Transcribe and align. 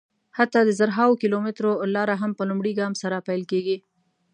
حتی 0.37 0.59
د 0.65 0.69
زرهاوو 0.79 1.19
کیلومترو 1.21 1.71
لاره 1.95 2.15
هم 2.21 2.31
په 2.37 2.43
لومړي 2.49 2.73
ګام 2.79 2.93
سره 3.01 3.25
پیل 3.27 3.43
کېږي. 3.51 3.77